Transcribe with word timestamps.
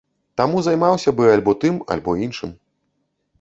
Таму 0.39 0.61
займаўся 0.67 1.13
бы 1.19 1.27
альбо 1.35 1.55
тым, 1.65 1.77
альбо 1.97 2.17
іншым. 2.29 2.57